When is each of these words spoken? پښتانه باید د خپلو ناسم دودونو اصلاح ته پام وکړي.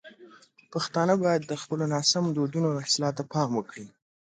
پښتانه 0.73 1.13
باید 1.23 1.41
د 1.45 1.53
خپلو 1.61 1.83
ناسم 1.93 2.23
دودونو 2.35 2.69
اصلاح 2.85 3.11
ته 3.17 3.23
پام 3.33 3.49
وکړي. 3.55 3.85